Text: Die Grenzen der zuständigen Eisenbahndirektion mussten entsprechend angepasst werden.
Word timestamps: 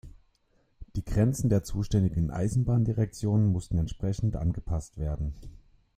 Die 0.95 1.05
Grenzen 1.05 1.47
der 1.49 1.61
zuständigen 1.61 2.31
Eisenbahndirektion 2.31 3.45
mussten 3.45 3.77
entsprechend 3.77 4.35
angepasst 4.35 4.97
werden. 4.97 5.35